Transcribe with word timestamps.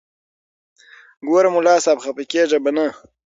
ګوره 1.27 1.49
ملا 1.55 1.75
صاحب 1.85 1.97
خپه 2.05 2.23
کېږې 2.31 2.59
به 2.63 2.71
نه. 2.77 2.85